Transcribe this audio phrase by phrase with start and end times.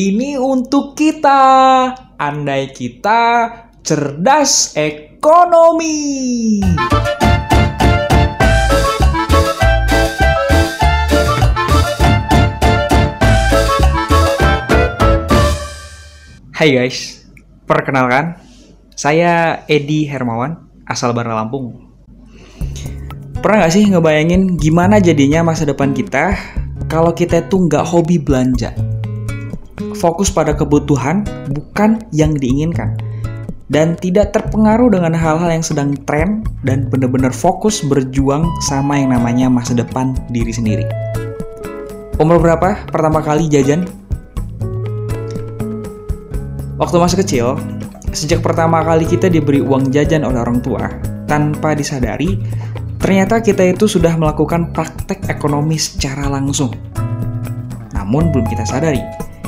[0.00, 1.42] Ini untuk kita,
[2.16, 3.52] andai kita
[3.84, 6.62] cerdas ekonomi.
[16.54, 17.28] Hai guys,
[17.68, 18.40] perkenalkan,
[18.96, 21.89] saya Edi Hermawan, asal Bandar Lampung.
[23.40, 26.36] Pernah gak sih ngebayangin gimana jadinya masa depan kita
[26.92, 28.68] kalau kita tuh nggak hobi belanja?
[29.96, 33.00] Fokus pada kebutuhan, bukan yang diinginkan.
[33.72, 39.48] Dan tidak terpengaruh dengan hal-hal yang sedang tren dan benar-benar fokus berjuang sama yang namanya
[39.48, 40.84] masa depan diri sendiri.
[42.20, 43.88] Umur berapa pertama kali jajan?
[46.76, 47.46] Waktu masih kecil,
[48.12, 50.92] sejak pertama kali kita diberi uang jajan oleh orang tua,
[51.30, 52.42] tanpa disadari,
[53.00, 56.70] ternyata kita itu sudah melakukan praktek ekonomi secara langsung.
[57.96, 59.02] Namun belum kita sadari,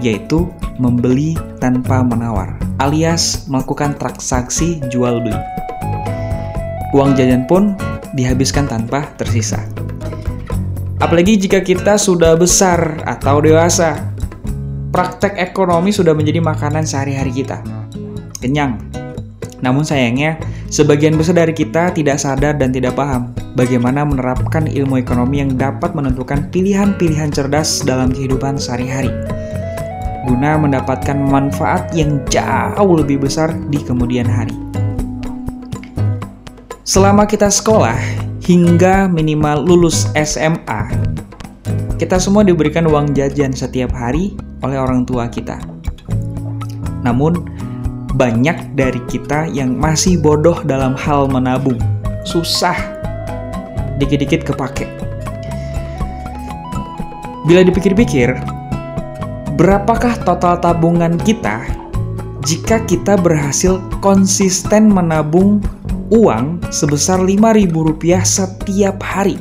[0.00, 0.48] yaitu
[0.80, 5.38] membeli tanpa menawar, alias melakukan transaksi jual beli.
[6.96, 7.78] Uang jajan pun
[8.14, 9.62] dihabiskan tanpa tersisa.
[11.02, 14.14] Apalagi jika kita sudah besar atau dewasa,
[14.94, 17.60] praktek ekonomi sudah menjadi makanan sehari-hari kita.
[18.38, 19.03] Kenyang.
[19.64, 20.36] Namun sayangnya,
[20.68, 25.96] sebagian besar dari kita tidak sadar dan tidak paham bagaimana menerapkan ilmu ekonomi yang dapat
[25.96, 29.08] menentukan pilihan-pilihan cerdas dalam kehidupan sehari-hari.
[30.28, 34.52] Guna mendapatkan manfaat yang jauh lebih besar di kemudian hari.
[36.84, 37.96] Selama kita sekolah,
[38.44, 40.92] hingga minimal lulus SMA,
[41.96, 45.56] kita semua diberikan uang jajan setiap hari oleh orang tua kita.
[47.04, 47.53] Namun,
[48.14, 51.78] banyak dari kita yang masih bodoh dalam hal menabung.
[52.22, 52.78] Susah.
[53.98, 54.86] Dikit-dikit kepake.
[57.44, 58.38] Bila dipikir-pikir,
[59.58, 61.66] berapakah total tabungan kita
[62.46, 65.60] jika kita berhasil konsisten menabung
[66.14, 67.74] uang sebesar Rp5.000
[68.24, 69.36] setiap hari?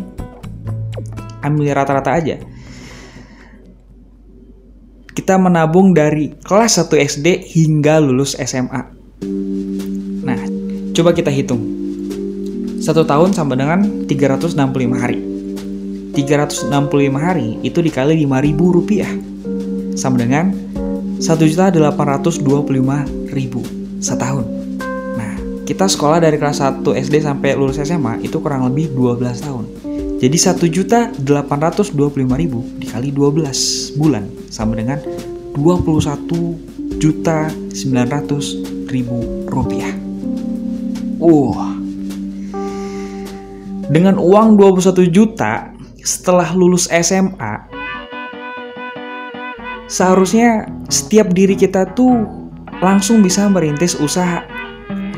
[1.45, 2.52] Ambil rata-rata aja
[5.13, 8.81] kita menabung dari kelas 1 SD hingga lulus SMA.
[10.25, 10.41] Nah,
[10.97, 11.61] coba kita hitung.
[12.81, 14.57] Satu tahun sama dengan 365
[14.97, 15.21] hari.
[16.17, 19.13] 365 hari itu dikali 5000 rupiah.
[19.93, 20.49] Sama dengan
[21.21, 24.45] 1.825.000 setahun.
[25.13, 29.69] Nah, kita sekolah dari kelas 1 SD sampai lulus SMA itu kurang lebih 12 tahun.
[30.19, 30.37] Jadi
[30.67, 35.01] 1.825.000 dikali 12 bulan sama dengan
[35.57, 39.89] 21 juta 900 ribu rupiah.
[41.17, 41.73] Uh.
[43.89, 45.73] Dengan uang 21 juta
[46.05, 47.65] setelah lulus SMA,
[49.89, 52.29] seharusnya setiap diri kita tuh
[52.77, 54.45] langsung bisa merintis usaha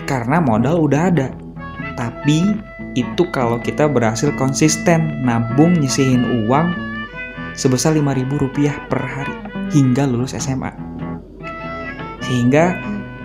[0.08, 1.28] karena modal udah ada.
[2.00, 2.40] Tapi
[2.96, 6.95] itu kalau kita berhasil konsisten nabung nyisihin uang
[7.56, 9.36] sebesar Rp5.000 per hari
[9.72, 10.72] hingga lulus SMA.
[12.24, 12.80] Sehingga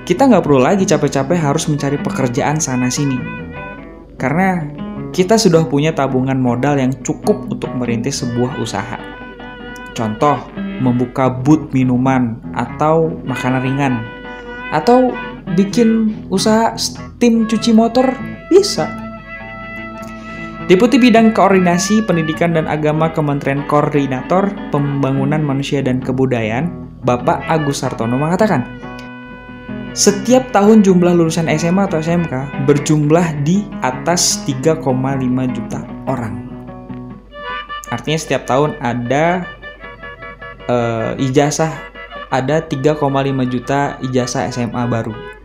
[0.07, 3.19] kita nggak perlu lagi capek-capek harus mencari pekerjaan sana-sini.
[4.19, 4.67] Karena
[5.11, 8.99] kita sudah punya tabungan modal yang cukup untuk merintis sebuah usaha.
[9.95, 10.39] Contoh,
[10.81, 13.95] membuka booth minuman atau makanan ringan.
[14.71, 15.11] Atau
[15.59, 18.15] bikin usaha steam cuci motor
[18.47, 19.00] bisa
[20.71, 26.71] Deputi Bidang Koordinasi Pendidikan dan Agama Kementerian Koordinator Pembangunan Manusia dan Kebudayaan,
[27.03, 28.71] Bapak Agus Sartono mengatakan,
[29.99, 34.87] setiap tahun jumlah lulusan SMA atau SMK berjumlah di atas 3,5
[35.59, 36.39] juta orang.
[37.91, 39.43] Artinya setiap tahun ada
[40.71, 41.75] uh, ijazah
[42.31, 42.95] ada 3,5
[43.51, 45.40] juta ijazah SMA baru.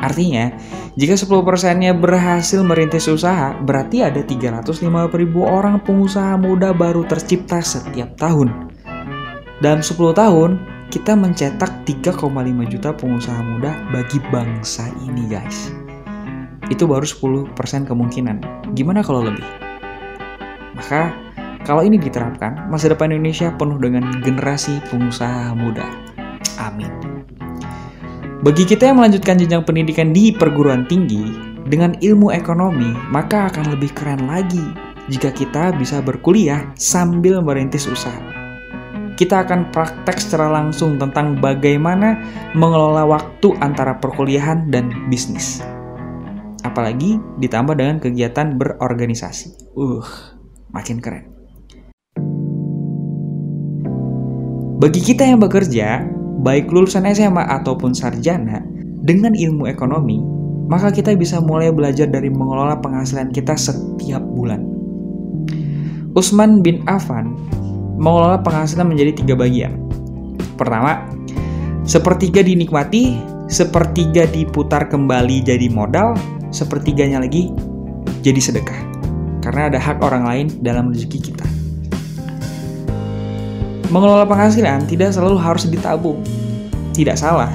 [0.00, 0.52] Artinya,
[0.96, 4.80] jika 10%-nya berhasil merintis usaha, berarti ada 350
[5.12, 8.72] ribu orang pengusaha muda baru tercipta setiap tahun.
[9.60, 10.50] Dalam 10 tahun,
[10.88, 12.20] kita mencetak 3,5
[12.68, 15.72] juta pengusaha muda bagi bangsa ini guys.
[16.72, 17.52] Itu baru 10%
[17.84, 18.36] kemungkinan.
[18.72, 19.44] Gimana kalau lebih?
[20.74, 21.12] Maka,
[21.64, 25.86] kalau ini diterapkan, masa depan Indonesia penuh dengan generasi pengusaha muda.
[26.60, 27.13] Amin.
[28.44, 31.32] Bagi kita yang melanjutkan jenjang pendidikan di perguruan tinggi
[31.64, 34.60] dengan ilmu ekonomi, maka akan lebih keren lagi
[35.08, 38.20] jika kita bisa berkuliah sambil merintis usaha.
[39.16, 42.20] Kita akan praktek secara langsung tentang bagaimana
[42.52, 45.64] mengelola waktu antara perkuliahan dan bisnis.
[46.68, 49.72] Apalagi ditambah dengan kegiatan berorganisasi.
[49.72, 50.04] Uh,
[50.68, 51.32] makin keren.
[54.84, 56.12] Bagi kita yang bekerja,
[56.44, 58.60] baik lulusan SMA ataupun sarjana,
[59.04, 60.20] dengan ilmu ekonomi,
[60.68, 64.60] maka kita bisa mulai belajar dari mengelola penghasilan kita setiap bulan.
[66.14, 67.32] Usman bin Affan
[67.96, 69.76] mengelola penghasilan menjadi tiga bagian.
[70.60, 71.04] Pertama,
[71.88, 73.16] sepertiga dinikmati,
[73.48, 76.14] sepertiga diputar kembali jadi modal,
[76.52, 77.50] sepertiganya lagi
[78.20, 78.80] jadi sedekah.
[79.44, 81.53] Karena ada hak orang lain dalam rezeki kita.
[83.94, 86.18] Mengelola penghasilan tidak selalu harus ditabung.
[86.98, 87.54] Tidak salah.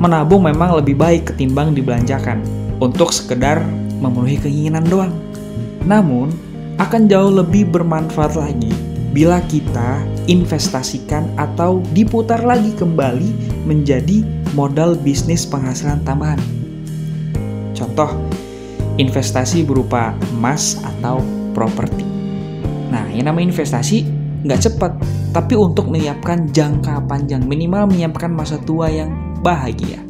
[0.00, 2.40] Menabung memang lebih baik ketimbang dibelanjakan
[2.80, 3.60] untuk sekedar
[4.00, 5.12] memenuhi keinginan doang.
[5.84, 6.32] Namun,
[6.80, 8.72] akan jauh lebih bermanfaat lagi
[9.12, 14.24] bila kita investasikan atau diputar lagi kembali menjadi
[14.56, 16.40] modal bisnis penghasilan tambahan.
[17.76, 18.08] Contoh,
[18.96, 21.20] investasi berupa emas atau
[21.52, 22.08] properti.
[22.88, 24.08] Nah, yang namanya investasi
[24.48, 24.92] nggak cepat,
[25.36, 29.12] tapi untuk menyiapkan jangka panjang, minimal menyiapkan masa tua yang
[29.44, 30.00] bahagia.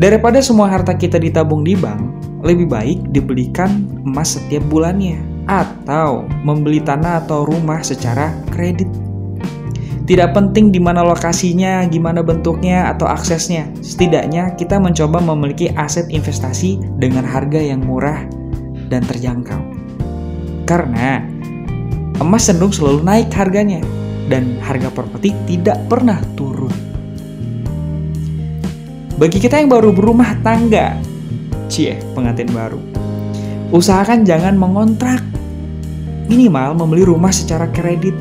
[0.00, 2.00] Daripada semua harta kita ditabung di bank,
[2.40, 8.88] lebih baik dibelikan emas setiap bulannya atau membeli tanah atau rumah secara kredit.
[10.08, 13.68] Tidak penting di mana lokasinya, gimana bentuknya, atau aksesnya.
[13.84, 18.24] Setidaknya kita mencoba memiliki aset investasi dengan harga yang murah
[18.88, 19.60] dan terjangkau.
[20.64, 21.33] Karena
[22.24, 23.84] emas cenderung selalu naik harganya
[24.32, 26.72] dan harga properti tidak pernah turun.
[29.20, 30.96] Bagi kita yang baru berumah tangga,
[31.68, 32.80] cie pengantin baru,
[33.70, 35.20] usahakan jangan mengontrak.
[36.24, 38.16] Minimal membeli rumah secara kredit.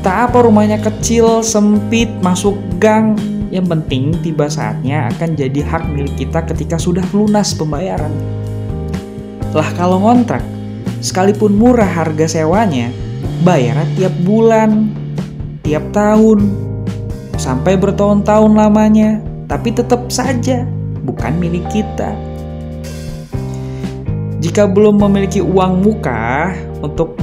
[0.00, 3.12] Tak apa rumahnya kecil, sempit, masuk gang,
[3.52, 8.10] yang penting tiba saatnya akan jadi hak milik kita ketika sudah lunas pembayaran.
[9.52, 10.42] Lah kalau ngontrak,
[11.04, 12.90] sekalipun murah harga sewanya,
[13.42, 14.92] bayarnya tiap bulan,
[15.66, 16.46] tiap tahun,
[17.36, 20.64] sampai bertahun-tahun lamanya, tapi tetap saja
[21.04, 22.16] bukan milik kita.
[24.40, 27.18] Jika belum memiliki uang muka untuk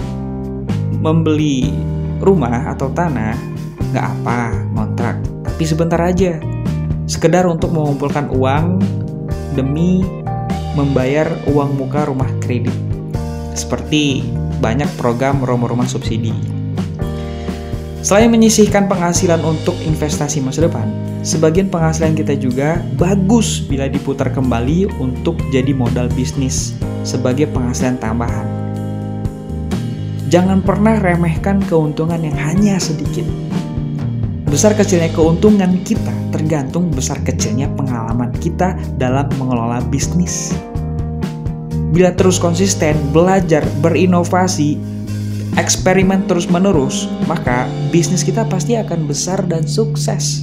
[0.99, 1.71] membeli
[2.19, 3.37] rumah atau tanah,
[3.93, 4.39] nggak apa
[4.75, 6.37] ngontrak, tapi sebentar aja.
[7.03, 8.79] Sekedar untuk mengumpulkan uang
[9.53, 10.01] demi
[10.73, 12.73] membayar uang muka rumah kredit.
[13.53, 14.25] Seperti
[14.63, 16.31] banyak program rumah-rumah subsidi.
[18.03, 20.87] Selain menyisihkan penghasilan untuk investasi masa depan,
[21.23, 28.47] sebagian penghasilan kita juga bagus bila diputar kembali untuk jadi modal bisnis sebagai penghasilan tambahan.
[30.31, 33.23] Jangan pernah remehkan keuntungan yang hanya sedikit.
[34.51, 40.51] Besar kecilnya keuntungan kita tergantung besar kecilnya pengalaman kita dalam mengelola bisnis.
[41.93, 44.81] Bila terus konsisten, belajar, berinovasi,
[45.61, 50.42] eksperimen terus-menerus, maka bisnis kita pasti akan besar dan sukses.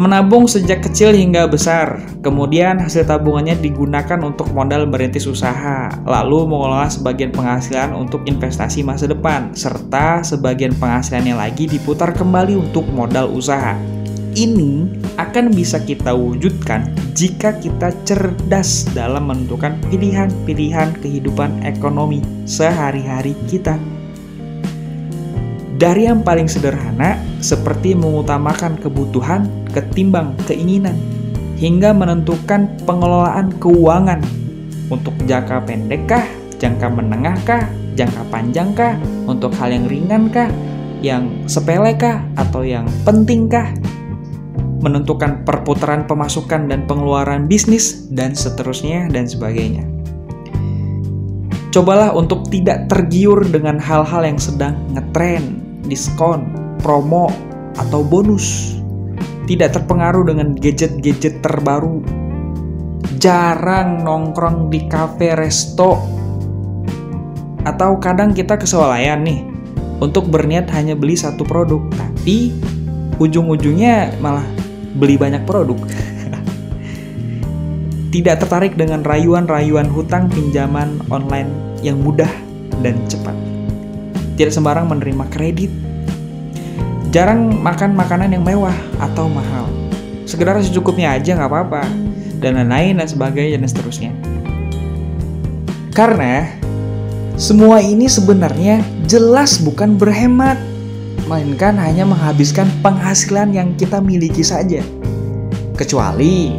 [0.00, 6.88] Menabung sejak kecil hingga besar, kemudian hasil tabungannya digunakan untuk modal merintis usaha, lalu mengelola
[6.88, 13.76] sebagian penghasilan untuk investasi masa depan, serta sebagian penghasilannya lagi diputar kembali untuk modal usaha.
[14.32, 14.88] Ini
[15.20, 23.76] akan bisa kita wujudkan jika kita cerdas dalam menentukan pilihan-pilihan kehidupan ekonomi sehari-hari kita.
[25.76, 30.98] Dari yang paling sederhana, seperti mengutamakan kebutuhan ketimbang keinginan,
[31.56, 34.20] hingga menentukan pengelolaan keuangan
[34.90, 36.24] untuk jangka pendekkah,
[36.58, 38.98] jangka menengahkah, jangka panjangkah,
[39.30, 40.50] untuk hal yang ringankah,
[41.00, 43.70] yang sepelekah, atau yang pentingkah,
[44.80, 49.84] menentukan perputaran pemasukan dan pengeluaran bisnis, dan seterusnya, dan sebagainya.
[51.70, 56.50] Cobalah untuk tidak tergiur dengan hal-hal yang sedang ngetren diskon,
[56.82, 57.30] promo,
[57.78, 58.79] atau bonus.
[59.50, 62.06] Tidak terpengaruh dengan gadget-gadget terbaru.
[63.18, 65.98] Jarang nongkrong di cafe resto.
[67.66, 69.42] Atau kadang kita kesualayan nih
[69.98, 72.54] untuk berniat hanya beli satu produk, tapi
[73.18, 74.46] ujung-ujungnya malah
[74.94, 75.76] beli banyak produk.
[78.14, 81.50] Tidak tertarik dengan rayuan-rayuan hutang pinjaman online
[81.82, 82.30] yang mudah
[82.86, 83.34] dan cepat
[84.40, 85.68] tidak sembarang menerima kredit,
[87.10, 89.66] jarang makan makanan yang mewah atau mahal.
[90.30, 91.82] Sekedar secukupnya aja nggak apa-apa,
[92.38, 94.12] dan lain-lain dan sebagainya dan seterusnya.
[95.90, 96.46] Karena
[97.34, 100.54] semua ini sebenarnya jelas bukan berhemat,
[101.26, 104.80] melainkan hanya menghabiskan penghasilan yang kita miliki saja.
[105.74, 106.54] Kecuali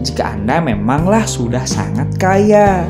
[0.00, 2.88] jika Anda memanglah sudah sangat kaya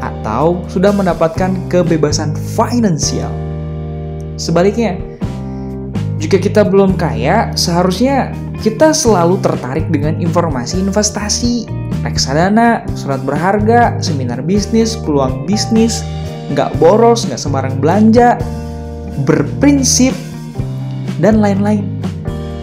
[0.00, 3.30] atau sudah mendapatkan kebebasan finansial.
[4.38, 4.96] Sebaliknya,
[6.18, 11.70] jika kita belum kaya, seharusnya kita selalu tertarik dengan informasi investasi,
[12.02, 16.02] reksadana, surat berharga, seminar bisnis, peluang bisnis,
[16.50, 18.34] nggak boros, nggak sembarang belanja,
[19.22, 20.10] berprinsip,
[21.22, 21.86] dan lain-lain.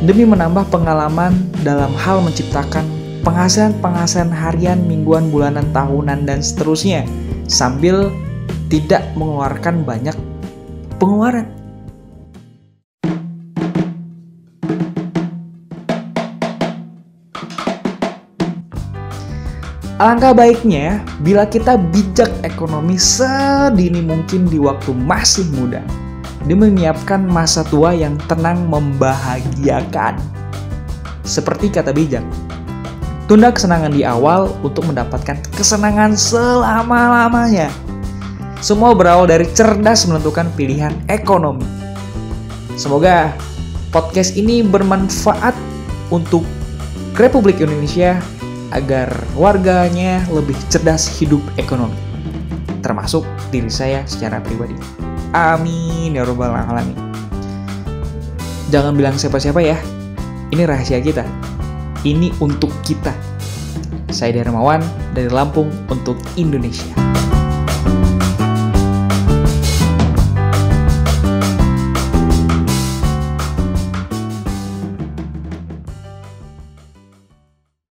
[0.03, 1.31] Demi menambah pengalaman
[1.63, 2.83] dalam hal menciptakan
[3.23, 7.07] penghasilan-penghasilan harian, mingguan, bulanan, tahunan, dan seterusnya,
[7.47, 8.11] sambil
[8.67, 10.13] tidak mengeluarkan banyak
[10.99, 11.54] pengeluaran.
[19.95, 25.79] Alangkah baiknya bila kita bijak ekonomi sedini mungkin di waktu masih muda
[26.43, 30.19] demi menyiapkan masa tua yang tenang membahagiakan.
[31.23, 32.27] Seperti kata bijak,
[33.31, 37.71] tunda kesenangan di awal untuk mendapatkan kesenangan selama-lamanya.
[38.59, 41.63] Semua berawal dari cerdas menentukan pilihan ekonomi.
[42.75, 43.31] Semoga
[43.95, 45.55] podcast ini bermanfaat
[46.11, 46.43] untuk
[47.15, 48.19] Republik Indonesia
[48.75, 49.07] agar
[49.39, 51.95] warganya lebih cerdas hidup ekonomi,
[52.83, 54.75] termasuk diri saya secara pribadi.
[55.31, 56.95] Amin ya robbal alamin.
[58.69, 59.79] Jangan bilang siapa-siapa ya.
[60.51, 61.23] Ini rahasia kita.
[62.03, 63.15] Ini untuk kita.
[64.11, 64.83] Saya Darmawan
[65.15, 66.91] dari Lampung untuk Indonesia.